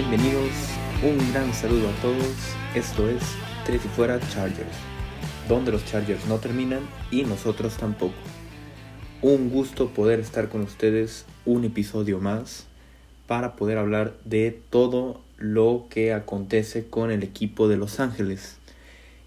Bienvenidos, 0.00 0.52
un 1.02 1.32
gran 1.32 1.52
saludo 1.52 1.88
a 1.88 1.92
todos. 2.00 2.54
Esto 2.72 3.08
es 3.08 3.20
Tres 3.66 3.84
y 3.84 3.88
Fuera 3.88 4.20
Chargers, 4.32 4.76
donde 5.48 5.72
los 5.72 5.84
Chargers 5.86 6.24
no 6.26 6.38
terminan 6.38 6.82
y 7.10 7.24
nosotros 7.24 7.76
tampoco. 7.76 8.14
Un 9.22 9.50
gusto 9.50 9.88
poder 9.88 10.20
estar 10.20 10.50
con 10.50 10.60
ustedes 10.60 11.26
un 11.44 11.64
episodio 11.64 12.20
más 12.20 12.68
para 13.26 13.56
poder 13.56 13.76
hablar 13.76 14.14
de 14.24 14.56
todo 14.70 15.20
lo 15.36 15.86
que 15.90 16.12
acontece 16.12 16.86
con 16.86 17.10
el 17.10 17.24
equipo 17.24 17.66
de 17.66 17.76
Los 17.76 17.98
Ángeles. 17.98 18.58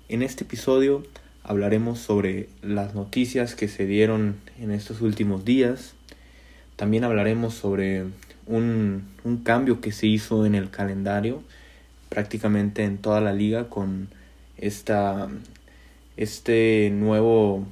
En 0.08 0.22
este 0.22 0.46
episodio 0.46 1.04
hablaremos 1.44 2.00
sobre 2.00 2.48
las 2.62 2.96
noticias 2.96 3.56
que 3.56 3.68
se 3.68 3.86
dieron 3.86 4.38
en 4.58 4.72
estos 4.72 5.02
últimos 5.02 5.44
días. 5.44 5.96
También 6.78 7.04
hablaremos 7.04 7.56
sobre 7.56 8.06
un, 8.52 9.42
cambio 9.44 9.82
que 9.82 9.92
se 9.92 10.08
hizo 10.08 10.46
en 10.46 10.56
el 10.56 10.70
calendario 10.70 11.44
prácticamente 12.10 12.84
en 12.84 12.98
toda 12.98 13.22
la 13.22 13.34
liga 13.34 13.70
con 13.70 14.10
esta, 14.58 15.30
este 16.18 16.92
nuevo 16.94 17.66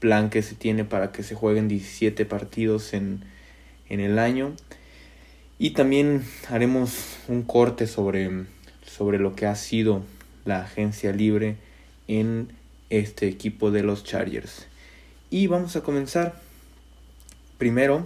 plan 0.00 0.30
que 0.30 0.42
se 0.42 0.54
tiene 0.54 0.84
para 0.84 1.12
que 1.12 1.22
se 1.22 1.34
jueguen 1.34 1.68
17 1.68 2.24
partidos 2.24 2.94
en, 2.94 3.22
en 3.88 4.00
el 4.00 4.18
año. 4.18 4.52
Y 5.58 5.70
también 5.70 6.24
haremos 6.48 7.18
un 7.28 7.42
corte 7.42 7.86
sobre, 7.86 8.46
sobre 8.86 9.18
lo 9.18 9.34
que 9.34 9.46
ha 9.46 9.54
sido 9.54 10.02
la 10.44 10.62
agencia 10.62 11.12
libre 11.12 11.56
en 12.08 12.48
este 12.88 13.28
equipo 13.28 13.70
de 13.70 13.82
los 13.82 14.04
Chargers. 14.04 14.66
Y 15.30 15.48
vamos 15.48 15.76
a 15.76 15.82
comenzar. 15.82 16.40
Primero 17.58 18.04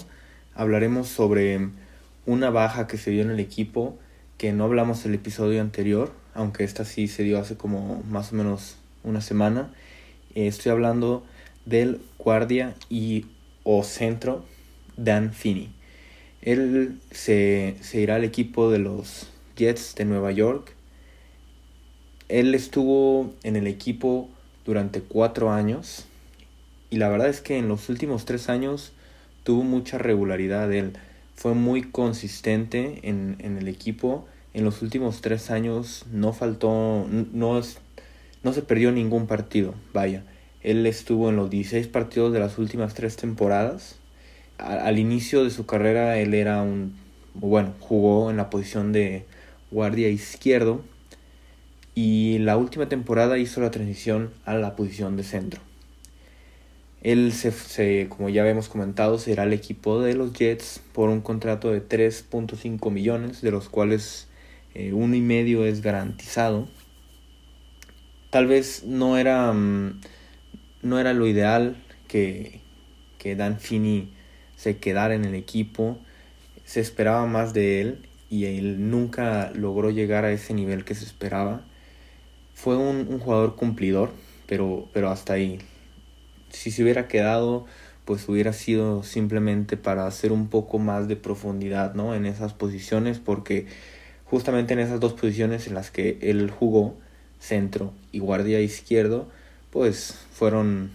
hablaremos 0.54 1.08
sobre 1.08 1.70
una 2.26 2.50
baja 2.50 2.86
que 2.86 2.98
se 2.98 3.10
dio 3.10 3.22
en 3.22 3.30
el 3.30 3.40
equipo 3.40 3.98
que 4.40 4.52
no 4.52 4.64
hablamos 4.64 5.04
el 5.04 5.12
episodio 5.14 5.60
anterior, 5.60 6.12
aunque 6.32 6.64
esta 6.64 6.86
sí 6.86 7.08
se 7.08 7.24
dio 7.24 7.38
hace 7.38 7.56
como 7.56 8.02
más 8.08 8.32
o 8.32 8.36
menos 8.36 8.76
una 9.04 9.20
semana. 9.20 9.70
Eh, 10.34 10.46
estoy 10.46 10.72
hablando 10.72 11.24
del 11.66 12.00
guardia 12.18 12.74
y 12.88 13.26
o 13.64 13.82
centro 13.84 14.44
Dan 14.96 15.34
Finney. 15.34 15.70
Él 16.40 16.98
se, 17.10 17.76
se 17.82 18.00
irá 18.00 18.14
al 18.14 18.24
equipo 18.24 18.70
de 18.70 18.78
los 18.78 19.28
Jets 19.56 19.94
de 19.94 20.06
Nueva 20.06 20.32
York. 20.32 20.72
Él 22.30 22.54
estuvo 22.54 23.34
en 23.42 23.56
el 23.56 23.66
equipo 23.66 24.30
durante 24.64 25.02
cuatro 25.02 25.52
años 25.52 26.06
y 26.88 26.96
la 26.96 27.10
verdad 27.10 27.28
es 27.28 27.42
que 27.42 27.58
en 27.58 27.68
los 27.68 27.90
últimos 27.90 28.24
tres 28.24 28.48
años 28.48 28.92
tuvo 29.44 29.64
mucha 29.64 29.98
regularidad. 29.98 30.72
Él 30.72 30.94
fue 31.40 31.54
muy 31.54 31.80
consistente 31.80 33.00
en, 33.02 33.36
en 33.38 33.56
el 33.56 33.68
equipo. 33.68 34.26
En 34.52 34.62
los 34.62 34.82
últimos 34.82 35.22
tres 35.22 35.50
años 35.50 36.04
no 36.12 36.34
faltó, 36.34 37.06
no, 37.32 37.62
no 38.42 38.52
se 38.52 38.60
perdió 38.60 38.92
ningún 38.92 39.26
partido. 39.26 39.74
Vaya, 39.94 40.22
él 40.62 40.84
estuvo 40.84 41.30
en 41.30 41.36
los 41.36 41.48
16 41.48 41.86
partidos 41.86 42.34
de 42.34 42.40
las 42.40 42.58
últimas 42.58 42.92
tres 42.92 43.16
temporadas. 43.16 43.96
al 44.58 44.98
inicio 44.98 45.42
de 45.42 45.48
su 45.48 45.64
carrera 45.64 46.18
él 46.18 46.34
era 46.34 46.60
un, 46.60 46.94
bueno, 47.32 47.72
jugó 47.80 48.30
en 48.30 48.36
la 48.36 48.50
posición 48.50 48.92
de 48.92 49.24
guardia 49.70 50.10
izquierdo 50.10 50.82
y 51.94 52.36
la 52.40 52.58
última 52.58 52.90
temporada 52.90 53.38
hizo 53.38 53.62
la 53.62 53.70
transición 53.70 54.30
a 54.44 54.56
la 54.56 54.76
posición 54.76 55.16
de 55.16 55.22
centro. 55.22 55.69
Él, 57.02 57.32
se, 57.32 58.08
como 58.08 58.28
ya 58.28 58.42
habíamos 58.42 58.68
comentado, 58.68 59.18
será 59.18 59.44
el 59.44 59.52
equipo 59.52 60.00
de 60.02 60.14
los 60.14 60.32
Jets 60.32 60.80
por 60.92 61.08
un 61.08 61.20
contrato 61.20 61.70
de 61.70 61.86
3.5 61.86 62.90
millones, 62.90 63.40
de 63.40 63.50
los 63.50 63.68
cuales 63.68 64.28
eh, 64.74 64.92
uno 64.92 65.14
y 65.14 65.20
medio 65.20 65.64
es 65.64 65.80
garantizado. 65.80 66.68
Tal 68.30 68.46
vez 68.46 68.84
no 68.84 69.16
era, 69.16 69.52
mm, 69.52 70.00
no 70.82 70.98
era 70.98 71.12
lo 71.14 71.26
ideal 71.26 71.76
que, 72.06 72.60
que 73.18 73.34
Dan 73.36 73.58
Finney 73.58 74.12
se 74.56 74.76
quedara 74.76 75.14
en 75.14 75.24
el 75.24 75.34
equipo. 75.34 75.98
Se 76.64 76.80
esperaba 76.80 77.26
más 77.26 77.54
de 77.54 77.80
él 77.80 78.08
y 78.28 78.44
él 78.44 78.90
nunca 78.90 79.50
logró 79.54 79.90
llegar 79.90 80.24
a 80.24 80.32
ese 80.32 80.54
nivel 80.54 80.84
que 80.84 80.94
se 80.94 81.04
esperaba 81.04 81.64
fue 82.60 82.76
un, 82.76 83.18
jugador 83.18 83.56
cumplidor, 83.56 84.10
pero, 84.46 84.86
pero 84.92 85.08
hasta 85.08 85.32
ahí. 85.32 85.58
Si 86.50 86.70
se 86.70 86.82
hubiera 86.82 87.08
quedado, 87.08 87.66
pues 88.04 88.28
hubiera 88.28 88.52
sido 88.52 89.02
simplemente 89.02 89.76
para 89.76 90.06
hacer 90.06 90.32
un 90.32 90.48
poco 90.48 90.78
más 90.78 91.08
de 91.08 91.16
profundidad 91.16 91.94
¿no? 91.94 92.14
en 92.14 92.26
esas 92.26 92.54
posiciones, 92.54 93.18
porque 93.18 93.66
justamente 94.24 94.74
en 94.74 94.80
esas 94.80 95.00
dos 95.00 95.14
posiciones 95.14 95.66
en 95.66 95.74
las 95.74 95.90
que 95.90 96.18
él 96.22 96.50
jugó, 96.50 96.96
centro 97.38 97.92
y 98.12 98.18
guardia 98.18 98.60
izquierdo, 98.60 99.28
pues 99.70 100.26
fueron 100.32 100.90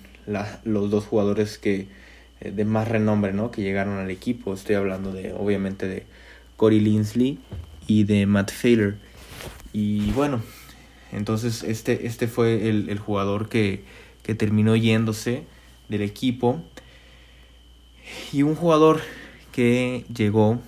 los 0.63 0.89
dos 0.89 1.05
jugadores 1.05 1.57
que 1.57 1.87
eh, 2.41 2.51
de 2.51 2.66
más 2.66 2.87
renombre 2.87 3.33
¿no? 3.33 3.51
que 3.51 3.61
llegaron 3.61 3.97
al 3.97 4.11
equipo. 4.11 4.53
Estoy 4.53 4.75
hablando 4.75 5.11
de, 5.11 5.33
obviamente, 5.33 5.87
de 5.87 6.03
Corey 6.57 6.79
Linsley 6.79 7.39
y 7.87 8.03
de 8.03 8.25
Matt 8.25 8.51
Failer. 8.51 8.97
Y 9.73 10.11
bueno, 10.11 10.41
entonces 11.11 11.63
este, 11.63 12.07
este 12.07 12.27
fue 12.27 12.69
el, 12.69 12.99
jugador 12.99 13.49
que, 13.49 13.83
terminó 14.33 14.75
yéndose 14.75 15.43
del 15.89 16.01
equipo. 16.01 16.61
Y 18.33 18.41
un 18.43 18.55
jugador 18.55 19.01
que 19.51 20.05
llegó, 20.13 20.59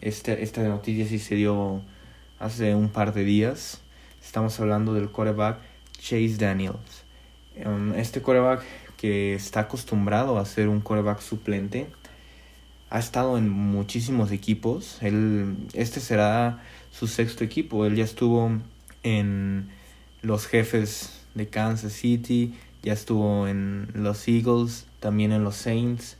este, 0.00 0.42
esta 0.42 0.62
noticia 0.64 1.06
sí 1.06 1.18
se 1.18 1.36
dio 1.36 1.82
hace 2.38 2.74
un 2.74 2.88
par 2.88 3.14
de 3.14 3.24
días. 3.24 3.80
Estamos 4.22 4.58
hablando 4.58 4.94
del 4.94 5.10
quarterback 5.10 5.58
Chase 5.98 6.36
Daniels. 6.38 7.04
Um, 7.64 7.94
este 7.94 8.20
quarterback 8.20 8.64
que 8.96 9.34
está 9.34 9.60
acostumbrado 9.60 10.38
a 10.38 10.44
ser 10.44 10.68
un 10.68 10.80
quarterback 10.80 11.20
suplente. 11.20 11.86
Ha 12.90 12.98
estado 12.98 13.38
en 13.38 13.48
muchísimos 13.48 14.30
equipos. 14.30 14.98
Él, 15.00 15.56
este 15.72 16.00
será 16.00 16.62
su 16.90 17.06
sexto 17.06 17.44
equipo. 17.44 17.86
Él 17.86 17.96
ya 17.96 18.04
estuvo 18.04 18.50
en 19.02 19.68
los 20.22 20.46
jefes 20.46 21.15
de 21.36 21.46
Kansas 21.46 21.92
City, 21.92 22.54
ya 22.82 22.92
estuvo 22.92 23.46
en 23.46 23.88
los 23.94 24.26
Eagles, 24.26 24.86
también 25.00 25.32
en 25.32 25.44
los 25.44 25.56
Saints, 25.56 26.16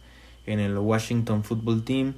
en 0.47 0.61
el 0.61 0.79
Washington 0.79 1.43
Football 1.43 1.83
Team 1.85 2.15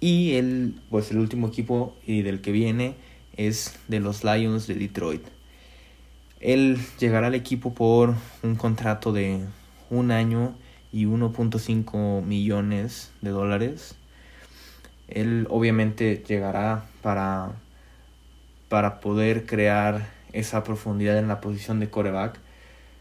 y 0.00 0.32
el 0.32 0.74
pues 0.88 1.10
el 1.10 1.18
último 1.18 1.48
equipo 1.48 1.94
y 2.06 2.22
del 2.22 2.40
que 2.40 2.50
viene 2.50 2.94
es 3.36 3.78
de 3.88 4.00
los 4.00 4.24
Lions 4.24 4.66
de 4.66 4.74
Detroit. 4.74 5.22
Él 6.40 6.78
llegará 6.98 7.26
al 7.26 7.34
equipo 7.34 7.74
por 7.74 8.14
un 8.42 8.56
contrato 8.56 9.12
de 9.12 9.44
un 9.90 10.10
año 10.10 10.54
y 10.90 11.04
1.5 11.04 12.24
millones 12.24 13.12
de 13.20 13.30
dólares. 13.30 13.94
Él 15.08 15.46
obviamente 15.50 16.24
llegará 16.26 16.88
para 17.02 17.52
para 18.70 19.00
poder 19.00 19.46
crear 19.46 20.08
esa 20.32 20.64
profundidad 20.64 21.18
en 21.18 21.28
la 21.28 21.40
posición 21.40 21.80
de 21.80 21.90
coreback. 21.90 22.38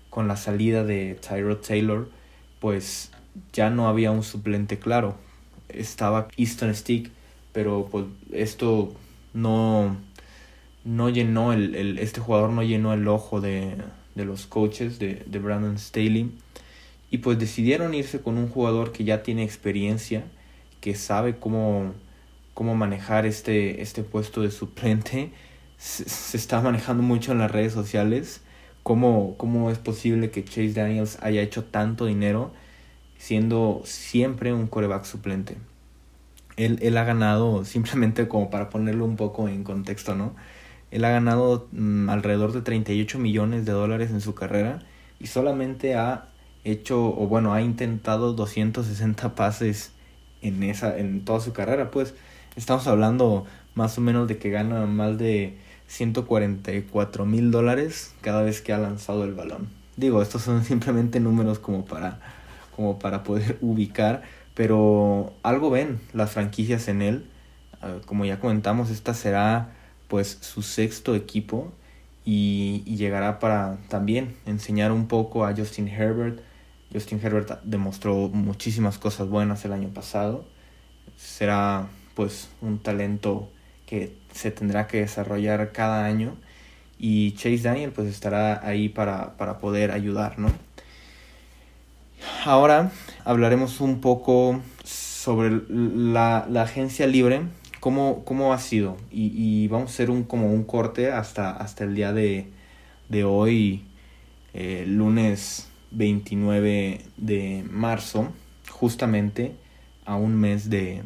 Con 0.10 0.28
la 0.28 0.38
salida 0.38 0.84
de 0.84 1.16
Tyrod 1.16 1.58
Taylor, 1.58 2.10
pues 2.60 3.12
ya 3.54 3.70
no 3.70 3.88
había 3.88 4.12
un 4.12 4.24
suplente 4.24 4.80
claro. 4.80 5.16
Estaba 5.70 6.28
Easton 6.36 6.74
Stick, 6.74 7.12
pero 7.54 7.88
pues 7.92 8.06
esto 8.32 8.94
no, 9.34 9.98
no 10.84 11.10
llenó 11.10 11.54
el, 11.54 12.00
este 12.00 12.20
jugador 12.22 12.52
no 12.52 12.64
llenó 12.64 12.94
el 12.94 13.08
ojo 13.08 13.42
de, 13.42 13.76
de 14.16 14.26
los 14.26 14.46
coaches 14.46 15.00
de, 15.00 15.24
de, 15.26 15.40
Brandon 15.40 15.78
Staley 15.78 16.32
y 17.12 17.20
pues 17.20 17.38
decidieron 17.40 17.94
irse 17.94 18.22
con 18.22 18.38
un 18.38 18.50
jugador 18.50 18.92
que 18.92 19.04
ya 19.04 19.24
tiene 19.24 19.44
experiencia 19.44 20.24
que 20.82 20.96
sabe 20.96 21.38
cómo, 21.38 21.94
cómo 22.54 22.76
manejar 22.76 23.26
este, 23.26 23.82
este 23.82 24.04
puesto 24.04 24.42
de 24.42 24.52
suplente 24.52 25.32
se, 25.80 26.38
está 26.38 26.62
manejando 26.62 27.02
mucho 27.02 27.32
en 27.32 27.40
las 27.40 27.50
redes 27.50 27.74
sociales. 27.74 28.42
¿Cómo, 28.84 29.36
¿Cómo 29.38 29.72
es 29.72 29.80
posible 29.80 30.30
que 30.30 30.44
Chase 30.44 30.74
Daniels 30.74 31.18
haya 31.22 31.42
hecho 31.42 31.64
tanto 31.64 32.06
dinero 32.06 32.52
siendo 33.18 33.82
siempre 33.86 34.54
un 34.54 34.68
coreback 34.68 35.06
suplente? 35.06 35.58
Él, 36.58 36.78
él, 36.82 36.98
ha 36.98 37.06
ganado, 37.06 37.64
simplemente 37.66 38.28
como 38.28 38.50
para 38.50 38.70
ponerlo 38.70 39.06
un 39.06 39.16
poco 39.16 39.48
en 39.48 39.64
contexto, 39.64 40.16
¿no? 40.16 40.36
Él 40.92 41.06
ha 41.06 41.10
ganado 41.10 41.68
mm, 41.72 42.10
alrededor 42.10 42.52
de 42.52 42.62
38 42.62 43.18
millones 43.20 43.66
de 43.66 43.72
dólares 43.72 44.12
en 44.12 44.22
su 44.22 44.36
carrera 44.36 44.80
y 45.20 45.28
solamente 45.28 45.96
ha 45.96 46.30
hecho, 46.66 47.08
o 47.08 47.28
bueno, 47.28 47.54
ha 47.54 47.62
intentado 47.62 48.34
260 48.34 49.36
pases 49.36 49.94
en, 50.42 50.64
esa, 50.64 50.98
en 50.98 51.24
toda 51.24 51.40
su 51.40 51.54
carrera. 51.54 51.92
Pues 51.92 52.16
estamos 52.56 52.88
hablando 52.88 53.46
más 53.76 53.98
o 53.98 54.02
menos 54.02 54.28
de 54.28 54.38
que 54.38 54.50
gana 54.50 54.86
más 54.86 55.18
de 55.18 55.58
144 55.90 57.26
mil 57.26 57.50
dólares 57.50 58.14
cada 58.22 58.44
vez 58.44 58.62
que 58.62 58.74
ha 58.74 58.78
lanzado 58.78 59.24
el 59.24 59.34
balón. 59.34 59.70
Digo, 59.98 60.22
estos 60.22 60.44
son 60.44 60.64
simplemente 60.64 61.20
números 61.20 61.60
como 61.60 61.84
para, 61.84 62.20
como 62.76 63.00
para 63.00 63.24
poder 63.24 63.58
ubicar, 63.62 64.22
pero 64.54 65.34
algo 65.44 65.70
ven 65.70 66.00
las 66.14 66.32
franquicias 66.32 66.88
en 66.88 67.02
él. 67.02 67.26
como 68.06 68.26
ya 68.26 68.40
comentamos, 68.40 68.90
esta 68.92 69.14
será 69.14 69.74
pues 70.08 70.38
su 70.42 70.62
sexto 70.62 71.16
equipo 71.16 71.72
y, 72.24 72.84
llegará 72.84 73.40
para 73.40 73.78
también 73.88 74.36
enseñar 74.46 74.92
un 74.92 75.08
poco 75.08 75.46
a 75.46 75.56
Justin 75.56 75.88
Herbert. 75.88 76.42
Justin 76.94 77.20
Herbert 77.24 77.62
demostró 77.64 78.30
muchísimas 78.30 78.98
cosas 79.00 79.28
buenas 79.30 79.66
el 79.66 79.74
año 79.74 79.90
pasado. 79.90 80.46
Será 81.16 81.88
pues 82.14 82.50
un 82.62 82.80
talento 82.80 83.50
que 83.86 84.19
se 84.32 84.52
tendrá 84.52 84.88
que 84.88 85.02
desarrollar 85.02 85.72
cada 85.72 86.06
año 86.06 86.38
y 86.98 87.32
Chase 87.34 87.60
Daniel 87.60 87.92
pues 87.92 88.08
estará 88.08 88.66
ahí 88.68 88.90
para, 88.90 89.38
para 89.38 89.60
poder 89.60 89.92
ayudar, 89.92 90.38
¿no? 90.38 90.52
Ahora 92.46 92.92
hablaremos 93.24 93.80
un 93.80 94.02
poco 94.02 94.62
sobre 94.84 95.62
la, 95.70 96.46
la 96.50 96.64
agencia 96.64 97.08
libre, 97.08 97.44
cómo, 97.80 98.24
cómo 98.26 98.54
ha 98.54 98.60
sido. 98.60 98.98
Y, 99.12 99.32
y, 99.36 99.68
vamos 99.68 99.92
a 99.92 99.94
hacer 99.94 100.10
un, 100.10 100.24
como 100.24 100.52
un 100.52 100.64
corte 100.64 101.12
hasta, 101.12 101.52
hasta 101.52 101.86
el 101.86 101.96
día 101.96 102.12
de, 102.12 102.48
de 103.08 103.24
hoy, 103.24 103.86
eh, 104.54 104.86
lunes 104.88 105.70
29 105.92 107.02
de 107.18 107.66
marzo, 107.70 108.34
justamente 108.70 109.54
a 110.06 110.16
un 110.16 110.36
mes 110.36 110.70
de, 110.70 111.04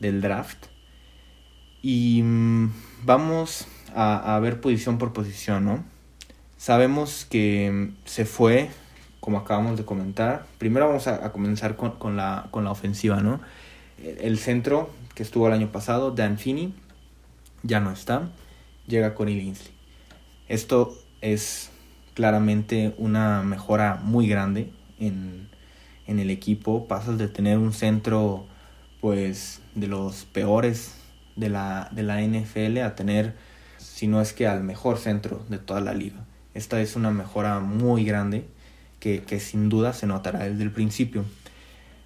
del 0.00 0.20
draft. 0.20 0.66
Y 1.86 2.22
mm, 2.22 2.72
vamos 3.04 3.66
a, 3.94 4.38
ver 4.40 4.58
posición 4.62 4.96
por 4.96 5.12
posición, 5.12 5.66
¿no? 5.66 5.84
Sabemos 6.56 7.26
que 7.28 7.90
se 8.06 8.24
fue 8.24 8.70
como 9.20 9.36
acabamos 9.36 9.76
de 9.76 9.84
comentar. 9.84 10.46
Primero 10.56 10.86
vamos 10.86 11.06
a, 11.08 11.30
comenzar 11.30 11.76
con, 11.76 11.92
con, 11.98 12.16
la, 12.16 12.48
con 12.50 12.64
la 12.64 12.70
ofensiva, 12.70 13.20
¿no? 13.20 13.42
El, 14.02 14.38
centro 14.38 14.88
que 15.14 15.22
estuvo 15.22 15.46
el 15.46 15.52
año 15.52 15.72
pasado, 15.72 16.10
Dan 16.10 16.38
Finney, 16.38 16.72
ya 17.62 17.80
no 17.80 17.90
está. 17.90 18.30
Llega 18.86 19.14
Connie 19.14 19.34
Linsley. 19.34 19.74
Esto 20.48 20.98
es 21.20 21.70
claramente 22.14 22.94
una 22.96 23.42
mejora 23.42 24.00
muy 24.02 24.26
grande 24.26 24.72
en, 24.98 25.50
en 26.06 26.18
el 26.18 26.30
equipo. 26.30 26.88
Pasas 26.88 27.18
de 27.18 27.28
tener 27.28 27.58
un 27.58 27.74
centro 27.74 28.46
pues 29.02 29.60
de 29.74 29.86
los 29.86 30.24
peores 30.24 31.03
de 31.36 31.48
la, 31.48 31.88
de 31.92 32.02
la 32.02 32.20
NFL 32.20 32.78
a 32.78 32.94
tener, 32.94 33.34
si 33.78 34.06
no 34.06 34.20
es 34.20 34.32
que 34.32 34.46
al 34.46 34.62
mejor 34.62 34.98
centro 34.98 35.44
de 35.48 35.58
toda 35.58 35.80
la 35.80 35.94
liga. 35.94 36.24
Esta 36.54 36.80
es 36.80 36.94
una 36.96 37.10
mejora 37.10 37.60
muy 37.60 38.04
grande 38.04 38.46
que, 39.00 39.40
sin 39.40 39.68
duda 39.68 39.92
se 39.92 40.06
notará 40.06 40.44
desde 40.44 40.62
el 40.62 40.70
principio. 40.70 41.24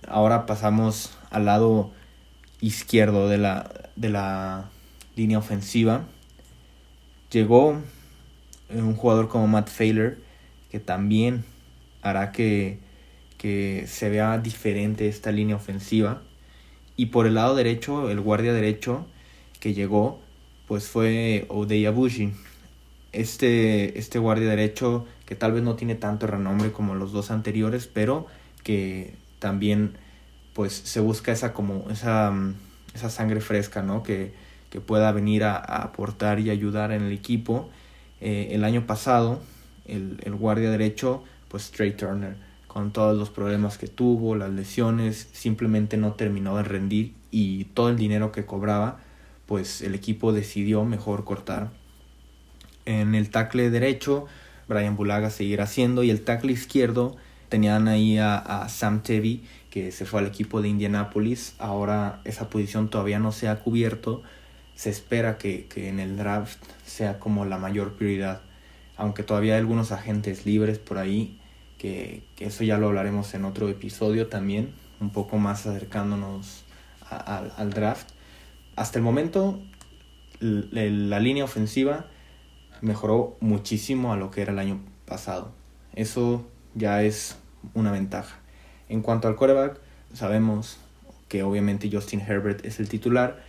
Ahora 0.08 0.46
pasamos 0.46 1.16
al 1.30 1.44
lado 1.44 1.92
izquierdo 2.60 3.28
de 3.28 3.38
la, 3.38 3.70
de 3.94 4.08
la 4.08 4.70
línea 5.14 5.38
ofensiva. 5.38 6.06
Llegó 7.30 7.80
un 8.70 8.96
jugador 8.96 9.28
como 9.28 9.46
Matt 9.46 9.68
Failer 9.68 10.18
que 10.70 10.80
también 10.80 11.44
hará 12.02 12.32
que, 12.32 12.80
que 13.36 13.86
se 13.86 14.10
vea 14.10 14.38
diferente 14.38 15.08
esta 15.08 15.30
línea 15.30 15.56
ofensiva. 15.56 16.22
Y 16.96 17.06
por 17.06 17.26
el 17.26 17.34
lado 17.34 17.54
derecho, 17.54 18.10
el 18.10 18.20
guardia 18.20 18.52
derecho 18.52 19.06
que 19.60 19.74
llegó, 19.74 20.20
pues 20.66 20.88
fue 20.88 21.46
Odey 21.48 21.86
Abushi. 21.86 22.32
Este, 23.12 23.98
este 23.98 24.18
guardia 24.18 24.48
derecho 24.48 25.06
que 25.24 25.34
tal 25.34 25.52
vez 25.52 25.62
no 25.62 25.76
tiene 25.76 25.94
tanto 25.94 26.26
renombre 26.26 26.72
como 26.72 26.94
los 26.94 27.12
dos 27.12 27.30
anteriores, 27.30 27.86
pero 27.86 28.26
que 28.62 29.14
también 29.38 29.96
pues 30.52 30.72
se 30.72 31.00
busca 31.00 31.32
esa 31.32 31.52
como 31.52 31.86
esa, 31.90 32.32
esa 32.94 33.10
sangre 33.10 33.40
fresca, 33.40 33.82
¿no? 33.82 34.02
Que, 34.02 34.32
que 34.70 34.80
pueda 34.80 35.12
venir 35.12 35.44
a, 35.44 35.56
aportar 35.56 36.40
y 36.40 36.50
ayudar 36.50 36.92
en 36.92 37.02
el 37.02 37.12
equipo. 37.12 37.70
Eh, 38.20 38.48
el 38.52 38.64
año 38.64 38.86
pasado, 38.86 39.40
el, 39.86 40.20
el 40.24 40.34
guardia 40.34 40.70
derecho, 40.70 41.22
pues 41.48 41.70
Trey 41.70 41.92
Turner, 41.92 42.36
con 42.66 42.92
todos 42.92 43.16
los 43.16 43.30
problemas 43.30 43.78
que 43.78 43.88
tuvo, 43.88 44.34
las 44.34 44.50
lesiones, 44.50 45.28
simplemente 45.32 45.96
no 45.96 46.12
terminó 46.12 46.56
de 46.56 46.62
rendir 46.64 47.14
y 47.30 47.64
todo 47.66 47.88
el 47.88 47.96
dinero 47.96 48.32
que 48.32 48.44
cobraba, 48.44 49.00
pues 49.48 49.80
el 49.80 49.94
equipo 49.94 50.34
decidió 50.34 50.84
mejor 50.84 51.24
cortar. 51.24 51.70
En 52.84 53.14
el 53.14 53.30
tackle 53.30 53.70
derecho, 53.70 54.26
Brian 54.68 54.94
Bulaga 54.94 55.30
seguirá 55.30 55.64
haciendo. 55.64 56.02
Y 56.02 56.10
el 56.10 56.22
tackle 56.22 56.52
izquierdo 56.52 57.16
tenían 57.48 57.88
ahí 57.88 58.18
a, 58.18 58.66
Sam 58.68 59.02
Tevy, 59.02 59.42
que 59.70 59.90
se 59.90 60.04
fue 60.04 60.20
al 60.20 60.26
equipo 60.26 60.60
de 60.60 60.68
Indianapolis. 60.68 61.54
Ahora 61.58 62.20
esa 62.24 62.50
posición 62.50 62.90
todavía 62.90 63.18
no 63.20 63.32
se 63.32 63.48
ha 63.48 63.60
cubierto. 63.60 64.22
Se 64.74 64.90
espera 64.90 65.38
que, 65.38 65.66
en 65.76 65.98
el 65.98 66.18
draft 66.18 66.62
sea 66.84 67.18
como 67.18 67.46
la 67.46 67.56
mayor 67.56 67.94
prioridad. 67.94 68.42
Aunque 68.98 69.22
todavía 69.22 69.54
hay 69.54 69.60
algunos 69.60 69.92
agentes 69.92 70.44
libres 70.44 70.78
por 70.78 70.98
ahí, 70.98 71.40
que, 71.78 72.22
eso 72.38 72.64
ya 72.64 72.76
lo 72.76 72.88
hablaremos 72.88 73.32
en 73.32 73.46
otro 73.46 73.70
episodio 73.70 74.26
también, 74.26 74.74
un 75.00 75.08
poco 75.08 75.38
más 75.38 75.66
acercándonos 75.66 76.64
al 77.08 77.70
draft. 77.70 78.17
Hasta 78.78 79.00
el 79.00 79.04
momento, 79.04 79.60
la 80.38 81.18
línea 81.18 81.42
ofensiva 81.42 82.06
mejoró 82.80 83.36
muchísimo 83.40 84.12
a 84.12 84.16
lo 84.16 84.30
que 84.30 84.40
era 84.40 84.52
el 84.52 84.60
año 84.60 84.78
pasado. 85.04 85.50
Eso 85.96 86.46
ya 86.76 87.02
es 87.02 87.38
una 87.74 87.90
ventaja. 87.90 88.38
En 88.88 89.02
cuanto 89.02 89.26
al 89.26 89.34
quarterback, 89.34 89.80
sabemos 90.14 90.78
que 91.26 91.42
obviamente 91.42 91.90
Justin 91.92 92.20
Herbert 92.20 92.64
es 92.64 92.78
el 92.78 92.88
titular. 92.88 93.42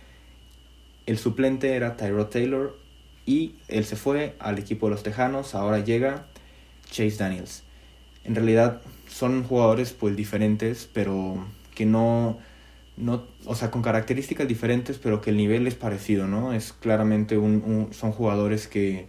El 1.06 1.16
suplente 1.16 1.76
era 1.76 1.96
Tyrod 1.96 2.26
Taylor 2.26 2.74
y 3.24 3.54
él 3.68 3.84
se 3.84 3.94
fue 3.94 4.34
al 4.40 4.58
equipo 4.58 4.88
de 4.88 4.94
los 4.94 5.04
Tejanos. 5.04 5.54
Ahora 5.54 5.78
llega 5.78 6.26
Chase 6.90 7.18
Daniels. 7.18 7.62
En 8.24 8.34
realidad 8.34 8.82
son 9.06 9.44
jugadores 9.44 9.92
pues 9.92 10.16
diferentes, 10.16 10.90
pero 10.92 11.46
que 11.76 11.86
no, 11.86 12.40
no, 12.96 13.24
o 13.46 13.54
sea, 13.54 13.70
con 13.70 13.82
características 13.82 14.46
diferentes, 14.46 14.98
pero 14.98 15.20
que 15.20 15.30
el 15.30 15.36
nivel 15.36 15.66
es 15.66 15.74
parecido, 15.74 16.26
¿no? 16.26 16.52
Es 16.52 16.72
claramente 16.72 17.38
un 17.38 17.88
son 17.92 18.12
jugadores 18.12 18.68
que 18.68 19.06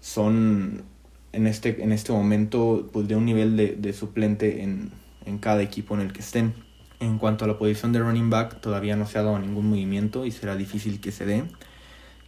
son 0.00 0.84
en 1.32 1.46
este, 1.46 1.82
en 1.82 1.92
este 1.92 2.12
momento 2.12 2.88
pues, 2.92 3.08
de 3.08 3.16
un 3.16 3.24
nivel 3.24 3.56
de, 3.56 3.92
suplente 3.92 4.62
en, 4.62 4.90
en, 5.26 5.38
cada 5.38 5.62
equipo 5.62 5.94
en 5.94 6.00
el 6.00 6.12
que 6.12 6.20
estén. 6.20 6.54
En 7.00 7.18
cuanto 7.18 7.44
a 7.44 7.48
la 7.48 7.58
posición 7.58 7.92
de 7.92 8.00
running 8.00 8.30
back, 8.30 8.60
todavía 8.60 8.96
no 8.96 9.06
se 9.06 9.18
ha 9.18 9.22
dado 9.22 9.38
ningún 9.38 9.68
movimiento 9.70 10.26
y 10.26 10.32
será 10.32 10.56
difícil 10.56 11.00
que 11.00 11.12
se 11.12 11.26
dé. 11.26 11.44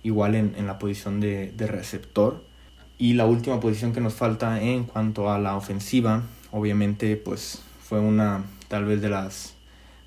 Igual 0.03 0.35
en, 0.35 0.55
en 0.57 0.67
la 0.67 0.79
posición 0.79 1.21
de 1.21 1.67
receptor. 1.67 2.45
Y 2.99 3.15
la 3.15 3.27
última 3.27 3.61
posición 3.61 3.93
que 3.93 4.01
nos 4.01 4.15
falta 4.15 4.63
en 4.63 4.85
cuanto 4.85 5.31
a 5.31 5.39
la 5.39 5.57
ofensiva, 5.57 6.23
obviamente 6.51 7.17
pues 7.17 7.63
fue 7.83 7.99
una 7.99 8.45
tal 8.69 8.85
vez 8.85 9.01
de 9.01 9.09
las, 9.09 9.55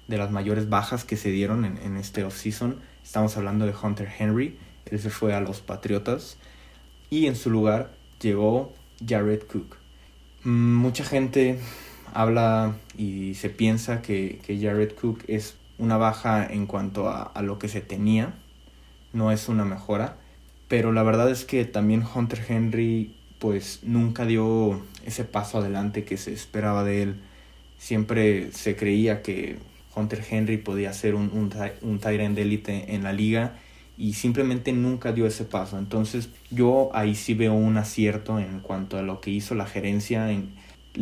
de 0.08 0.18
las 0.18 0.32
mayores 0.32 0.70
bajas 0.70 1.04
que 1.04 1.18
se 1.18 1.30
dieron 1.30 1.66
en, 1.66 1.78
en 1.78 1.98
este 1.98 2.24
offseason. 2.24 2.80
Estamos 3.04 3.36
hablando 3.38 3.66
de 3.66 3.74
Hunter 3.74 4.10
Henry, 4.18 4.58
él 4.86 5.00
se 5.00 5.10
fue 5.10 5.34
a 5.34 5.42
los 5.42 5.62
Patriotas 5.62 6.38
y 7.10 7.28
en 7.28 7.36
su 7.36 7.50
lugar 7.50 7.92
llegó 8.20 8.74
Jared 9.06 9.44
Cook. 9.44 9.78
Mm, 10.44 10.76
mucha 10.76 11.04
gente 11.04 11.60
habla 12.14 12.76
y 12.98 13.36
se 13.36 13.50
piensa 13.50 14.02
que, 14.02 14.40
que 14.46 14.60
Jared 14.60 14.94
Cook 14.94 15.24
es 15.28 15.56
una 15.78 15.98
baja 15.98 16.46
en 16.46 16.66
cuanto 16.66 17.10
a, 17.10 17.24
a, 17.24 17.42
lo 17.42 17.60
que 17.60 17.68
se 17.68 17.82
tenía, 17.82 18.34
no 19.12 19.32
es 19.32 19.50
una 19.50 19.66
mejora, 19.66 20.18
pero 20.68 20.92
la 20.92 21.04
verdad 21.04 21.30
es 21.30 21.46
que 21.46 21.66
también 21.66 22.04
Hunter 22.04 22.44
Henry 22.48 23.16
pues 23.40 23.82
nunca 23.84 24.26
dio 24.26 24.82
ese 25.06 25.24
paso 25.26 25.58
adelante 25.58 26.06
que 26.06 26.18
se 26.18 26.32
esperaba 26.34 26.84
de 26.84 27.04
él. 27.04 27.22
Siempre 27.78 28.52
se 28.54 28.76
creía 28.76 29.22
que 29.22 29.58
Hunter 29.96 30.24
Henry 30.30 30.58
podía 30.58 30.94
ser 30.94 31.16
un, 31.16 31.30
un, 31.34 31.52
un 31.82 32.00
Tyrant 32.00 32.38
élite 32.38 32.96
en 32.96 33.04
la 33.04 33.14
liga 33.14 33.58
y 33.98 34.14
simplemente 34.14 34.74
nunca 34.74 35.12
dio 35.12 35.28
ese 35.28 35.46
paso. 35.46 35.78
Entonces 35.78 36.30
yo 36.50 36.90
ahí 36.94 37.16
sí 37.16 37.34
veo 37.34 37.54
un 37.54 37.78
acierto 37.78 38.40
en 38.40 38.60
cuanto 38.60 38.98
a 38.98 39.02
lo 39.02 39.22
que 39.22 39.32
hizo 39.32 39.56
la 39.56 39.66
gerencia. 39.66 40.32
En, 40.32 40.56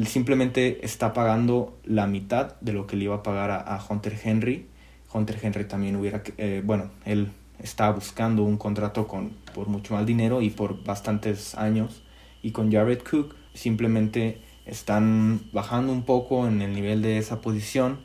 simplemente 0.05 0.83
está 0.85 1.13
pagando 1.13 1.77
la 1.83 2.07
mitad 2.07 2.59
de 2.61 2.73
lo 2.73 2.87
que 2.87 2.95
le 2.95 3.05
iba 3.05 3.15
a 3.15 3.23
pagar 3.23 3.51
a, 3.51 3.85
Hunter 3.89 4.17
Henry. 4.23 4.67
Hunter 5.13 5.37
Henry 5.41 5.65
también 5.65 5.95
hubiera, 5.95 6.23
eh, 6.37 6.61
bueno, 6.63 6.89
él 7.05 7.29
estaba 7.59 7.93
buscando 7.93 8.43
un 8.43 8.57
contrato 8.57 9.07
con, 9.07 9.31
por 9.53 9.67
mucho 9.67 9.93
más 9.93 10.05
dinero 10.05 10.41
y 10.41 10.49
por 10.49 10.83
bastantes 10.83 11.55
años. 11.55 12.03
Y 12.41 12.51
con 12.51 12.71
Jared 12.71 12.99
Cook 12.99 13.35
simplemente 13.53 14.41
están 14.65 15.41
bajando 15.51 15.91
un 15.91 16.03
poco 16.03 16.47
en 16.47 16.61
el 16.61 16.73
nivel 16.73 17.01
de 17.01 17.17
esa 17.17 17.41
posición, 17.41 17.99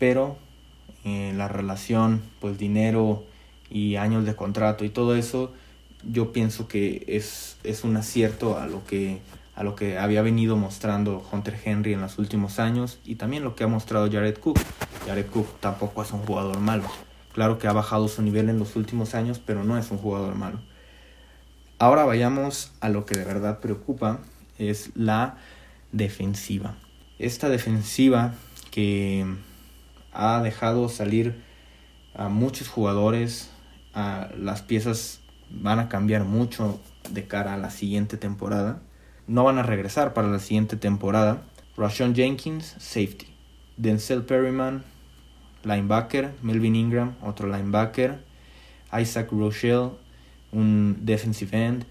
pero 0.00 0.36
en 1.04 1.38
la 1.38 1.46
relación, 1.46 2.20
pues 2.40 2.58
dinero, 2.58 3.24
y 3.70 3.96
años 3.96 4.26
de 4.26 4.34
contrato 4.34 4.84
y 4.84 4.90
todo 4.90 5.14
eso, 5.14 5.52
yo 6.04 6.32
pienso 6.32 6.66
que 6.66 7.04
es, 7.06 7.56
es 7.62 7.84
un 7.84 7.96
acierto 7.96 8.58
a 8.58 8.66
lo 8.66 8.84
que 8.84 9.20
a 9.54 9.62
lo 9.62 9.76
que 9.76 9.98
había 9.98 10.22
venido 10.22 10.56
mostrando 10.56 11.22
Hunter 11.30 11.54
Henry 11.62 11.92
en 11.92 12.00
los 12.00 12.18
últimos 12.18 12.58
años 12.58 12.98
y 13.04 13.16
también 13.16 13.44
lo 13.44 13.54
que 13.54 13.64
ha 13.64 13.66
mostrado 13.66 14.10
Jared 14.10 14.38
Cook. 14.38 14.58
Jared 15.06 15.26
Cook 15.26 15.60
tampoco 15.60 16.02
es 16.02 16.12
un 16.12 16.20
jugador 16.20 16.58
malo. 16.60 16.84
Claro 17.34 17.58
que 17.58 17.68
ha 17.68 17.72
bajado 17.74 18.08
su 18.08 18.22
nivel 18.22 18.48
en 18.48 18.58
los 18.58 18.74
últimos 18.76 19.14
años, 19.14 19.38
pero 19.44 19.62
no 19.62 19.76
es 19.76 19.90
un 19.90 19.98
jugador 19.98 20.34
malo. 20.34 20.60
Ahora 21.78 22.04
vayamos 22.04 22.72
a 22.80 22.88
lo 22.88 23.04
que 23.04 23.18
de 23.18 23.24
verdad 23.24 23.60
preocupa, 23.60 24.20
es 24.56 24.92
la 24.94 25.36
defensiva. 25.92 26.76
Esta 27.18 27.50
defensiva 27.50 28.32
que 28.70 29.26
ha 30.12 30.42
dejado 30.42 30.88
salir 30.88 31.42
a 32.14 32.28
muchos 32.28 32.68
jugadores, 32.68 33.50
las 33.94 34.62
piezas 34.62 35.20
van 35.50 35.78
a 35.78 35.88
cambiar 35.88 36.24
mucho 36.24 36.80
de 37.10 37.26
cara 37.26 37.54
a 37.54 37.58
la 37.58 37.70
siguiente 37.70 38.16
temporada. 38.16 38.82
No 39.26 39.44
van 39.44 39.58
a 39.58 39.62
regresar 39.62 40.12
para 40.12 40.28
la 40.28 40.38
siguiente 40.38 40.76
temporada. 40.76 41.42
Rashon 41.76 42.14
Jenkins, 42.14 42.74
safety. 42.78 43.26
Denzel 43.76 44.22
Perryman, 44.22 44.84
linebacker. 45.64 46.32
Melvin 46.42 46.76
Ingram, 46.76 47.14
otro 47.22 47.48
linebacker. 47.48 48.24
Isaac 48.92 49.30
Rochelle, 49.30 49.90
un 50.52 50.98
defensive 51.02 51.56
end. 51.56 51.86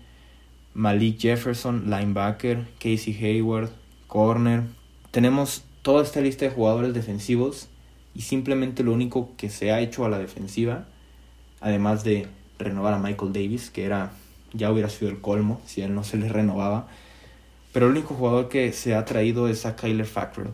Malik 0.73 1.17
Jefferson, 1.19 1.89
linebacker. 1.89 2.67
Casey 2.77 3.13
Hayward, 3.13 3.69
corner. 4.07 4.63
Tenemos 5.11 5.63
toda 5.81 6.03
esta 6.03 6.21
lista 6.21 6.45
de 6.45 6.51
jugadores 6.51 6.93
defensivos 6.93 7.69
y 8.15 8.21
simplemente 8.21 8.83
lo 8.83 8.93
único 8.93 9.35
que 9.37 9.49
se 9.49 9.71
ha 9.71 9.79
hecho 9.79 10.05
a 10.05 10.09
la 10.09 10.19
defensiva, 10.19 10.85
además 11.61 12.03
de 12.03 12.27
renovar 12.57 12.93
a 12.93 12.99
Michael 12.99 13.33
Davis, 13.33 13.69
que 13.69 13.85
era 13.85 14.11
ya 14.53 14.71
hubiera 14.71 14.89
sido 14.89 15.11
el 15.11 15.21
colmo 15.21 15.61
si 15.65 15.81
él 15.81 15.93
no 15.93 16.03
se 16.03 16.17
le 16.17 16.29
renovaba, 16.29 16.87
pero 17.71 17.85
el 17.85 17.91
único 17.91 18.15
jugador 18.15 18.49
que 18.49 18.71
se 18.73 18.95
ha 18.95 19.05
traído 19.05 19.47
es 19.47 19.65
a 19.65 19.75
Kyler 19.75 20.05
Fackrell, 20.05 20.49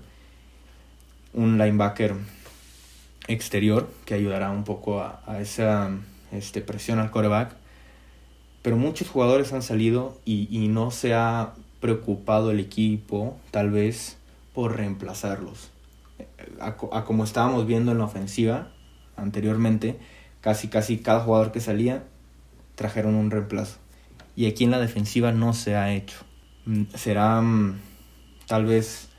un 1.33 1.57
linebacker 1.57 2.15
exterior 3.27 3.89
que 4.05 4.13
ayudará 4.13 4.51
un 4.51 4.63
poco 4.63 5.01
a, 5.01 5.39
esa 5.39 5.91
este, 6.31 6.61
presión 6.61 6.99
al 6.99 7.11
coreback. 7.11 7.55
Pero 8.61 8.77
muchos 8.77 9.09
jugadores 9.09 9.53
han 9.53 9.61
salido 9.61 10.19
y, 10.25 10.47
y 10.49 10.67
no 10.67 10.91
se 10.91 11.13
ha 11.13 11.53
preocupado 11.79 12.51
el 12.51 12.59
equipo, 12.59 13.37
tal 13.51 13.69
vez, 13.69 14.17
por 14.53 14.75
reemplazarlos. 14.75 15.69
A, 16.59 16.75
como 16.75 17.23
estábamos 17.23 17.65
viendo 17.67 17.91
en 17.91 17.97
la 17.97 18.05
ofensiva 18.05 18.71
anteriormente, 19.17 19.99
casi 20.41 20.67
casi 20.67 20.99
cada 20.99 21.21
jugador 21.21 21.51
que 21.51 21.59
salía 21.59 22.03
trajeron 22.75 23.15
un 23.15 23.31
reemplazo. 23.31 23.77
Y 24.35 24.47
aquí 24.47 24.63
en 24.63 24.71
la 24.71 24.79
defensiva 24.79 25.31
no 25.31 25.53
se 25.53 25.75
ha 25.75 25.93
hecho. 25.93 26.17
Mm, 26.65 26.83
será 26.93 27.41
mm, 27.41 27.79
tal 28.47 28.65
vez 28.65 29.09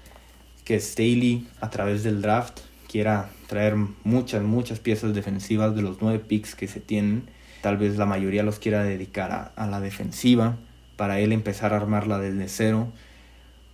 que 0.65 0.79
Staley 0.81 1.49
a 1.61 1.71
través 1.71 2.03
del 2.03 2.23
draft 2.23 2.61
quiera 2.89 3.31
traer 3.47 3.77
muchas, 4.05 4.43
muchas 4.43 4.79
piezas 4.79 5.15
defensivas 5.15 5.75
de 5.75 5.83
los 5.83 5.99
nueve 6.01 6.19
picks 6.19 6.55
que 6.55 6.69
se 6.69 6.81
tienen. 6.81 7.29
Tal 7.63 7.77
vez 7.77 7.97
la 7.97 8.07
mayoría 8.07 8.43
los 8.43 8.59
quiera 8.59 8.83
dedicar 8.83 9.33
a, 9.33 9.43
a 9.57 9.67
la 9.67 9.81
defensiva 9.81 10.57
para 10.97 11.21
él 11.21 11.33
empezar 11.33 11.73
a 11.73 11.77
armarla 11.77 12.19
desde 12.19 12.49
cero. 12.49 12.93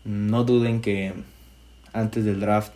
No 0.04 0.44
duden 0.44 0.80
que 0.80 1.14
antes 1.92 2.24
del 2.24 2.40
draft 2.40 2.72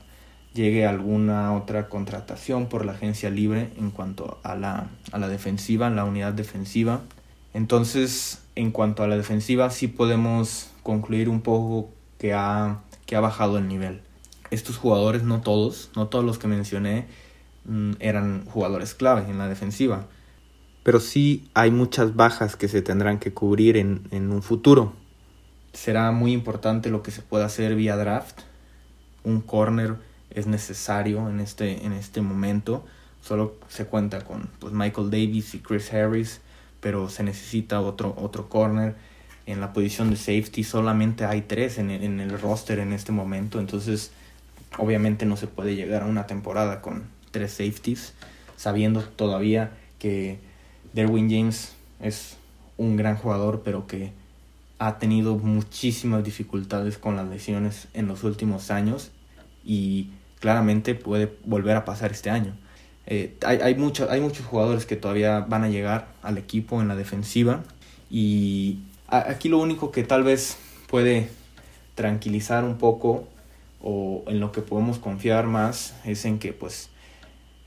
llegue 0.57 0.87
alguna 0.87 1.55
otra 1.55 1.89
contratación 1.89 2.67
por 2.67 2.85
la 2.85 2.93
agencia 2.93 3.31
libre 3.31 3.71
en 3.79 3.91
cuanto 3.91 4.41
a 4.43 4.57
la, 4.57 4.89
a 5.13 5.19
la 5.19 5.29
defensiva, 5.29 5.87
en 5.87 5.95
la 5.95 6.05
unidad 6.05 6.33
defensiva. 6.33 7.03
Entonces, 7.55 8.43
en 8.57 8.73
cuanto 8.73 9.05
a 9.05 9.07
la 9.07 9.17
defensiva, 9.17 9.71
sí 9.71 9.87
podemos 9.87 10.71
concluir 10.83 11.29
un 11.29 11.43
poco 11.43 11.91
que 12.19 12.33
ha, 12.35 12.81
que 13.07 13.15
ha 13.15 13.21
bajado 13.21 13.59
el 13.59 13.69
nivel. 13.69 14.01
Estos 14.51 14.79
jugadores, 14.79 15.23
no 15.23 15.41
todos, 15.43 15.91
no 15.95 16.09
todos 16.09 16.25
los 16.25 16.39
que 16.39 16.49
mencioné, 16.49 17.07
mm, 17.67 17.93
eran 18.01 18.45
jugadores 18.47 18.95
clave 18.95 19.31
en 19.31 19.39
la 19.39 19.49
defensiva. 19.49 20.07
Pero 20.83 20.99
sí 20.99 21.49
hay 21.55 21.71
muchas 21.71 22.17
bajas 22.17 22.57
que 22.57 22.69
se 22.69 22.83
tendrán 22.83 23.19
que 23.19 23.33
cubrir 23.33 23.77
en, 23.77 24.09
en 24.11 24.33
un 24.33 24.43
futuro. 24.43 24.95
Será 25.73 26.11
muy 26.13 26.33
importante 26.33 26.91
lo 26.91 27.03
que 27.03 27.11
se 27.11 27.23
pueda 27.23 27.45
hacer 27.47 27.75
vía 27.75 27.97
draft 27.97 28.41
un 29.27 29.41
corner 29.41 29.97
es 30.31 30.47
necesario 30.47 31.29
en 31.29 31.41
este, 31.41 31.85
en 31.85 31.93
este 31.93 32.21
momento. 32.21 32.85
Solo 33.23 33.57
se 33.69 33.87
cuenta 33.87 34.25
con 34.25 34.49
pues, 34.59 34.73
Michael 34.73 35.11
Davis 35.11 35.55
y 35.55 35.59
Chris 35.59 35.93
Harris, 35.93 36.41
pero 36.81 37.09
se 37.09 37.23
necesita 37.23 37.81
otro, 37.81 38.15
otro 38.19 38.49
corner. 38.49 38.95
En 39.47 39.61
la 39.61 39.73
posición 39.73 40.11
de 40.11 40.17
safety 40.17 40.65
solamente 40.65 41.25
hay 41.25 41.43
tres 41.43 41.79
en, 41.79 41.91
en 41.91 42.21
el 42.21 42.39
roster 42.41 42.81
en 42.81 42.93
este 42.93 43.13
momento, 43.13 43.61
entonces 43.61 44.11
obviamente 44.77 45.25
no 45.25 45.37
se 45.37 45.47
puede 45.47 45.77
llegar 45.77 46.03
a 46.03 46.07
una 46.07 46.27
temporada 46.27 46.83
con 46.83 47.05
tres 47.31 47.53
safeties, 47.53 48.13
sabiendo 48.57 49.03
todavía 49.03 49.71
que 50.01 50.41
Derwin 50.95 51.31
James 51.31 51.75
es 52.01 52.37
un 52.77 52.97
gran 52.97 53.17
jugador, 53.17 53.63
pero 53.65 53.87
que 53.87 54.13
ha 54.79 54.99
tenido 54.99 55.37
muchísimas 55.39 56.25
dificultades 56.25 56.99
con 56.99 57.17
las 57.17 57.29
lesiones 57.29 57.89
en 57.95 58.09
los 58.09 58.25
últimos 58.25 58.71
años 58.71 59.13
y 59.67 60.11
claramente 60.41 60.95
puede 60.95 61.33
volver 61.45 61.77
a 61.77 61.85
pasar 61.85 62.13
este 62.13 62.31
año. 62.31 62.55
Eh, 63.07 63.37
hay, 63.45 63.59
hay, 63.59 63.75
hay 63.75 64.21
muchos 64.21 64.47
jugadores 64.47 64.87
que 64.87 64.97
todavía 64.97 65.41
van 65.41 65.65
a 65.65 65.69
llegar 65.69 66.09
al 66.23 66.39
equipo 66.39 66.81
en 66.81 66.89
la 66.89 66.97
defensiva 66.97 67.63
y 68.11 68.79
aquí 69.09 69.49
lo 69.49 69.59
único 69.59 69.93
que 69.93 70.03
tal 70.03 70.25
vez 70.25 70.57
puede 70.89 71.29
tranquilizar 71.95 72.65
un 72.65 72.79
poco 72.79 73.29
o 73.81 74.25
en 74.27 74.41
lo 74.41 74.51
que 74.51 74.61
podemos 74.61 74.99
confiar 74.99 75.47
más 75.47 75.95
es 76.05 76.25
en 76.25 76.39
que 76.39 76.53
pues 76.53 76.91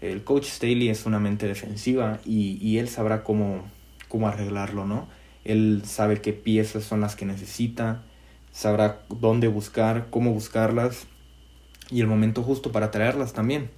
el 0.01 0.23
coach 0.23 0.45
Staley 0.45 0.89
es 0.89 1.05
una 1.05 1.19
mente 1.19 1.47
defensiva 1.47 2.19
y, 2.25 2.57
y 2.61 2.77
él 2.77 2.89
sabrá 2.89 3.23
cómo, 3.23 3.63
cómo 4.07 4.27
arreglarlo, 4.27 4.85
¿no? 4.85 5.07
Él 5.45 5.83
sabe 5.85 6.21
qué 6.21 6.33
piezas 6.33 6.83
son 6.83 7.01
las 7.01 7.15
que 7.15 7.25
necesita, 7.25 8.03
sabrá 8.51 9.01
dónde 9.09 9.47
buscar, 9.47 10.07
cómo 10.09 10.31
buscarlas 10.31 11.07
y 11.91 12.01
el 12.01 12.07
momento 12.07 12.43
justo 12.43 12.71
para 12.71 12.91
traerlas 12.91 13.33
también. 13.33 13.69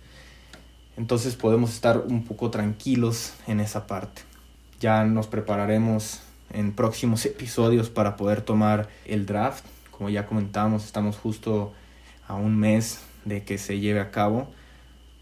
Entonces 0.97 1.35
podemos 1.35 1.73
estar 1.73 1.99
un 1.99 2.23
poco 2.23 2.49
tranquilos 2.51 3.33
en 3.47 3.59
esa 3.59 3.87
parte. 3.87 4.23
Ya 4.79 5.03
nos 5.03 5.27
prepararemos 5.27 6.21
en 6.51 6.73
próximos 6.73 7.25
episodios 7.27 7.89
para 7.89 8.17
poder 8.17 8.41
tomar 8.41 8.89
el 9.05 9.25
draft. 9.25 9.65
Como 9.91 10.09
ya 10.09 10.25
comentamos, 10.25 10.85
estamos 10.85 11.17
justo 11.17 11.73
a 12.27 12.35
un 12.35 12.57
mes 12.57 13.01
de 13.25 13.43
que 13.43 13.57
se 13.57 13.79
lleve 13.79 13.99
a 13.99 14.11
cabo. 14.11 14.49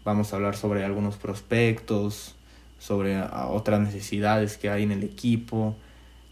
Vamos 0.04 0.32
a 0.32 0.36
hablar 0.36 0.56
sobre 0.56 0.84
algunos 0.84 1.16
prospectos, 1.16 2.34
sobre 2.78 3.22
otras 3.48 3.80
necesidades 3.80 4.56
que 4.56 4.70
hay 4.70 4.84
en 4.84 4.92
el 4.92 5.04
equipo, 5.04 5.76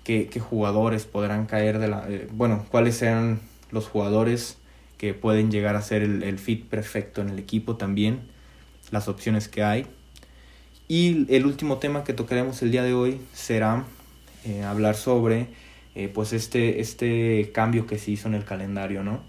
qué, 0.02 0.28
qué 0.28 0.40
jugadores 0.40 1.04
podrán 1.04 1.46
caer 1.46 1.78
de 1.78 1.88
la... 1.88 2.06
Eh, 2.08 2.28
bueno, 2.32 2.64
cuáles 2.70 2.96
sean 2.96 3.40
los 3.70 3.86
jugadores 3.86 4.56
que 4.98 5.14
pueden 5.14 5.50
llegar 5.50 5.76
a 5.76 5.82
ser 5.82 6.02
el, 6.02 6.38
fit 6.38 6.66
perfecto 6.66 7.22
en 7.22 7.28
el 7.30 7.38
equipo 7.38 7.76
también, 7.76 8.20
las 8.90 9.08
opciones 9.08 9.48
que 9.48 9.62
hay. 9.62 9.86
Y 10.88 11.32
el 11.32 11.46
último 11.46 11.78
tema 11.78 12.02
que 12.02 12.12
tocaremos 12.12 12.60
el 12.62 12.72
día 12.72 12.82
de 12.82 12.94
hoy 12.94 13.20
será 13.32 13.84
eh, 14.44 14.64
hablar 14.64 14.96
sobre 14.96 15.46
eh, 15.94 16.08
pues 16.12 16.32
este, 16.32 16.80
este 16.80 17.50
cambio 17.54 17.86
que 17.86 17.98
se 17.98 18.10
hizo 18.10 18.26
en 18.28 18.34
el 18.34 18.44
calendario, 18.44 19.04
¿no? 19.04 19.20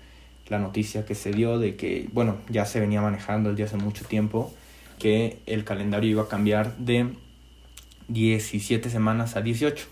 La 0.47 0.57
noticia 0.57 1.05
que 1.05 1.13
se 1.13 1.31
dio 1.31 1.59
de 1.59 1.75
que, 1.75 2.09
bueno, 2.11 2.37
ya 2.49 2.65
se 2.65 2.79
venía 2.79 3.01
manejando 3.01 3.51
desde 3.51 3.65
hace 3.65 3.77
mucho 3.77 4.05
tiempo, 4.05 4.51
que 4.97 5.37
el 5.45 5.63
calendario 5.63 6.09
iba 6.09 6.23
a 6.23 6.27
cambiar 6.27 6.75
de 6.77 7.09
17 8.07 8.89
semanas 8.89 9.35
a 9.35 9.41
18 9.41 9.85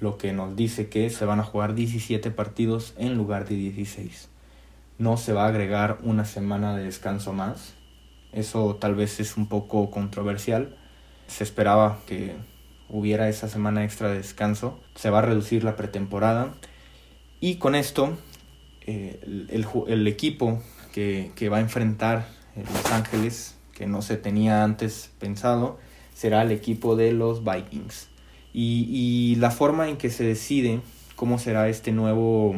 lo 0.00 0.18
que 0.18 0.34
nos 0.34 0.56
dice 0.56 0.88
que 0.88 1.08
se 1.08 1.24
van 1.24 1.40
a 1.40 1.42
jugar 1.42 1.74
17 1.74 2.30
partidos 2.30 2.92
en 2.98 3.14
lugar 3.14 3.48
de 3.48 3.56
16 3.56 4.28
no 4.98 5.16
se 5.16 5.32
va 5.32 5.44
a 5.44 5.48
agregar 5.48 5.98
una 6.02 6.24
semana 6.24 6.76
de 6.76 6.84
descanso 6.84 7.32
más. 7.32 7.74
Eso 8.32 8.76
tal 8.76 8.94
vez 8.94 9.20
es 9.20 9.36
un 9.36 9.46
poco 9.46 9.90
controversial. 9.90 10.76
Se 11.26 11.44
esperaba 11.44 11.98
que 12.06 12.34
hubiera 12.88 13.28
esa 13.28 13.48
semana 13.48 13.84
extra 13.84 14.08
de 14.08 14.16
descanso. 14.16 14.80
Se 14.94 15.10
va 15.10 15.18
a 15.18 15.22
reducir 15.22 15.64
la 15.64 15.76
pretemporada. 15.76 16.54
Y 17.40 17.56
con 17.56 17.74
esto, 17.74 18.16
eh, 18.86 19.20
el, 19.48 20.06
equipo 20.06 20.62
que, 20.92 21.48
va 21.50 21.58
a 21.58 21.60
enfrentar 21.60 22.28
Los 22.56 22.90
Ángeles, 22.92 23.56
que 23.74 23.86
no 23.86 24.00
se 24.00 24.16
tenía 24.16 24.64
antes 24.64 25.10
pensado, 25.18 25.78
será 26.14 26.42
el 26.42 26.50
equipo 26.50 26.96
de 26.96 27.12
los 27.12 27.44
Vikings. 27.44 28.08
Y, 28.54 28.88
y 28.90 29.34
la 29.36 29.50
forma 29.50 29.88
en 29.88 29.98
que 29.98 30.08
se 30.08 30.24
decide 30.24 30.80
cómo 31.14 31.38
será 31.38 31.68
este 31.68 31.92
nuevo 31.92 32.54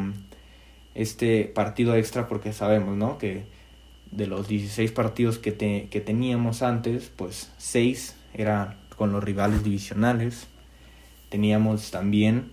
este 0.98 1.44
partido 1.44 1.94
extra 1.94 2.28
porque 2.28 2.52
sabemos, 2.52 2.96
¿no? 2.96 3.18
Que 3.18 3.44
de 4.10 4.26
los 4.26 4.48
16 4.48 4.90
partidos 4.92 5.38
que, 5.38 5.54
que 5.90 6.00
teníamos 6.00 6.62
antes, 6.62 7.10
pues 7.14 7.52
6 7.58 8.16
eran 8.34 8.76
con 8.96 9.12
los 9.12 9.22
rivales 9.22 9.62
divisionales. 9.62 10.48
Teníamos 11.28 11.90
también 11.90 12.50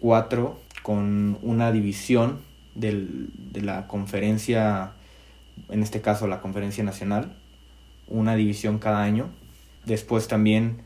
4 0.00 0.60
con 0.82 1.38
una 1.42 1.72
división 1.72 2.40
del, 2.74 3.30
de 3.52 3.62
la 3.62 3.86
conferencia, 3.88 4.92
en 5.70 5.82
este 5.82 6.00
caso 6.00 6.26
la 6.26 6.40
conferencia 6.40 6.84
nacional, 6.84 7.38
una 8.06 8.36
división 8.36 8.78
cada 8.78 9.02
año. 9.02 9.30
Después 9.86 10.28
también 10.28 10.82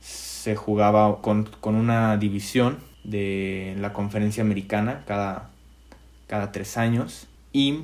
se 0.00 0.56
jugaba 0.56 1.20
con, 1.22 1.48
una 1.62 2.16
división 2.16 2.78
de 3.04 3.76
la 3.78 3.92
conferencia 3.92 4.42
americana 4.42 5.04
cada, 5.06 5.51
cada 6.32 6.50
tres 6.50 6.78
años. 6.78 7.28
Y 7.52 7.80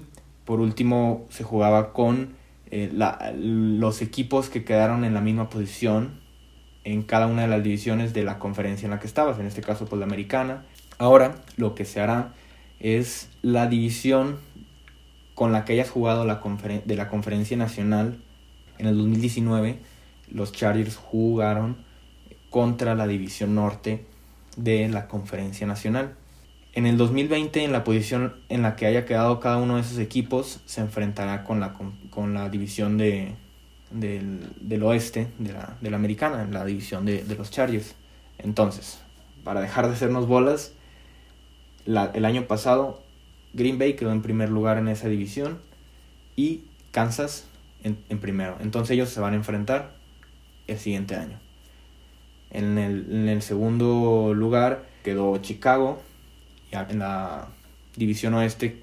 por 0.46 0.60
último 0.60 1.26
se 1.28 1.44
jugaba 1.44 1.92
con 1.92 2.30
eh, 2.70 2.90
los 3.36 4.00
equipos 4.00 4.48
que 4.48 4.64
quedaron 4.64 5.04
en 5.04 5.12
la 5.12 5.20
misma 5.20 5.50
posición 5.50 6.18
en 6.82 7.02
cada 7.02 7.26
una 7.26 7.42
de 7.42 7.48
las 7.48 7.62
divisiones 7.62 8.14
de 8.14 8.24
la 8.24 8.38
conferencia 8.38 8.86
en 8.86 8.92
la 8.92 9.00
que 9.00 9.06
estabas, 9.06 9.38
en 9.38 9.44
este 9.44 9.60
caso 9.60 9.84
pues 9.84 9.98
la 9.98 10.06
americana. 10.06 10.64
Ahora 10.96 11.34
lo 11.58 11.74
que 11.74 11.84
se 11.84 12.00
hará 12.00 12.32
es 12.80 13.28
la 13.42 13.66
división 13.66 14.38
con 15.34 15.52
la 15.52 15.66
que 15.66 15.74
hayas 15.74 15.90
jugado 15.90 16.24
la 16.24 16.40
de 16.86 16.96
la 16.96 17.10
conferencia 17.10 17.58
nacional 17.58 18.24
en 18.78 18.86
el 18.86 18.96
2019, 18.96 19.78
los 20.30 20.52
Chargers 20.52 20.96
jugaron 20.96 21.84
contra 22.48 22.94
la 22.94 23.06
división 23.06 23.54
norte 23.54 24.06
de 24.56 24.88
la 24.88 25.06
conferencia 25.06 25.66
nacional. 25.66 26.14
En 26.78 26.86
el 26.86 26.96
2020, 26.96 27.64
en 27.64 27.72
la 27.72 27.82
posición 27.82 28.36
en 28.48 28.62
la 28.62 28.76
que 28.76 28.86
haya 28.86 29.04
quedado 29.04 29.40
cada 29.40 29.56
uno 29.56 29.74
de 29.74 29.80
esos 29.80 29.98
equipos, 29.98 30.60
se 30.64 30.80
enfrentará 30.80 31.42
con 31.42 31.58
la, 31.58 31.74
con 32.08 32.34
la 32.34 32.48
división 32.50 32.96
de, 32.96 33.34
del, 33.90 34.82
oeste 34.84 35.26
de 35.40 35.54
la, 35.54 35.76
de 35.80 35.90
la 35.90 35.96
americana, 35.96 36.46
la 36.48 36.64
división 36.64 37.04
de, 37.04 37.24
los 37.36 37.50
Chargers. 37.50 37.96
Entonces, 38.38 39.00
para 39.42 39.60
dejar 39.60 39.88
de 39.88 39.94
hacernos 39.94 40.28
bolas, 40.28 40.72
el 41.84 42.24
año 42.24 42.46
pasado 42.46 43.02
Green 43.54 43.80
Bay 43.80 43.94
quedó 43.94 44.12
en 44.12 44.22
primer 44.22 44.48
lugar 44.48 44.78
en 44.78 44.86
esa 44.86 45.08
división 45.08 45.58
y 46.36 46.62
Kansas 46.92 47.48
en, 47.82 47.98
en 48.08 48.20
primero. 48.20 48.56
Entonces 48.60 48.92
ellos 48.92 49.08
se 49.08 49.18
van 49.18 49.32
a 49.32 49.36
enfrentar 49.36 49.96
el 50.68 50.78
siguiente 50.78 51.16
año. 51.16 51.40
En 52.52 52.78
el, 52.78 53.08
en 53.10 53.28
el 53.28 53.42
segundo 53.42 54.32
lugar 54.32 54.86
quedó 55.02 55.36
Chicago. 55.38 56.06
En 56.72 56.98
la 56.98 57.48
división 57.96 58.34
oeste 58.34 58.82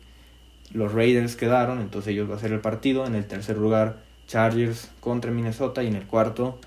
los 0.71 0.93
Raiders 0.93 1.35
quedaron, 1.35 1.79
entonces 1.79 2.13
ellos 2.13 2.27
van 2.27 2.37
a 2.37 2.41
ser 2.41 2.51
el 2.51 2.59
partido. 2.59 3.05
En 3.05 3.15
el 3.15 3.25
tercer 3.25 3.57
lugar 3.57 4.03
Chargers 4.27 4.89
contra 4.99 5.31
Minnesota 5.31 5.83
y 5.83 5.87
en 5.87 5.95
el 5.95 6.05
cuarto 6.05 6.59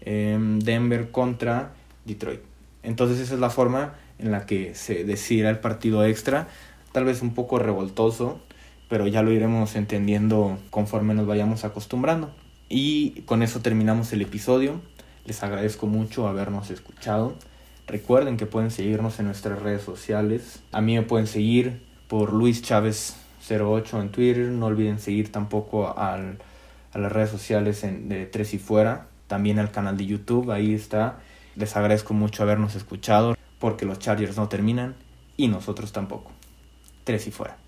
em, 0.00 0.58
Denver 0.58 1.10
contra 1.10 1.72
Detroit. 2.04 2.40
Entonces 2.82 3.18
esa 3.18 3.34
es 3.34 3.40
la 3.40 3.50
forma 3.50 3.94
en 4.18 4.30
la 4.30 4.46
que 4.46 4.74
se 4.74 5.04
decidirá 5.04 5.50
el 5.50 5.58
partido 5.58 6.04
extra, 6.04 6.48
tal 6.92 7.04
vez 7.04 7.22
un 7.22 7.34
poco 7.34 7.58
revoltoso, 7.58 8.40
pero 8.88 9.06
ya 9.06 9.22
lo 9.22 9.32
iremos 9.32 9.74
entendiendo 9.76 10.58
conforme 10.70 11.14
nos 11.14 11.26
vayamos 11.26 11.64
acostumbrando. 11.64 12.34
Y 12.68 13.22
con 13.22 13.42
eso 13.42 13.60
terminamos 13.60 14.12
el 14.12 14.22
episodio. 14.22 14.80
Les 15.24 15.42
agradezco 15.42 15.86
mucho 15.86 16.28
habernos 16.28 16.70
escuchado. 16.70 17.36
Recuerden 17.86 18.36
que 18.36 18.46
pueden 18.46 18.70
seguirnos 18.70 19.18
en 19.20 19.26
nuestras 19.26 19.60
redes 19.60 19.82
sociales. 19.82 20.62
A 20.72 20.80
mí 20.80 20.94
me 20.94 21.02
pueden 21.02 21.26
seguir 21.26 21.82
por 22.08 22.32
Luis 22.32 22.62
Chávez 22.62 23.16
08 23.48 24.00
en 24.00 24.10
Twitter. 24.10 24.46
No 24.46 24.66
olviden 24.66 24.98
seguir 24.98 25.30
tampoco 25.30 25.88
a 25.88 26.18
las 26.94 27.12
redes 27.12 27.30
sociales 27.30 27.84
en, 27.84 28.08
de 28.08 28.26
Tres 28.26 28.54
y 28.54 28.58
Fuera, 28.58 29.08
también 29.26 29.58
al 29.58 29.70
canal 29.70 29.96
de 29.96 30.06
YouTube, 30.06 30.50
ahí 30.50 30.74
está. 30.74 31.18
Les 31.56 31.76
agradezco 31.76 32.14
mucho 32.14 32.42
habernos 32.42 32.74
escuchado 32.74 33.36
porque 33.58 33.84
los 33.84 33.98
Chargers 33.98 34.36
no 34.36 34.48
terminan 34.48 34.96
y 35.36 35.48
nosotros 35.48 35.92
tampoco. 35.92 36.30
Tres 37.04 37.26
y 37.26 37.30
Fuera. 37.30 37.58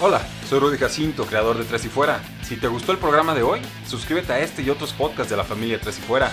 Hola, 0.00 0.22
soy 0.48 0.60
Rudy 0.60 0.78
Jacinto, 0.78 1.26
creador 1.26 1.58
de 1.58 1.64
Tres 1.64 1.84
y 1.84 1.88
Fuera. 1.88 2.22
Si 2.42 2.56
te 2.56 2.68
gustó 2.68 2.92
el 2.92 2.98
programa 2.98 3.34
de 3.34 3.42
hoy, 3.42 3.60
suscríbete 3.86 4.32
a 4.32 4.38
este 4.38 4.62
y 4.62 4.70
otros 4.70 4.92
podcasts 4.92 5.30
de 5.30 5.36
la 5.36 5.44
familia 5.44 5.80
Tres 5.80 5.98
y 5.98 6.02
Fuera. 6.02 6.32